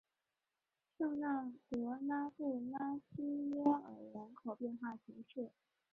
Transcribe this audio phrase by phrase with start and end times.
[0.97, 5.51] 圣让德拉布拉基耶尔人口变化图示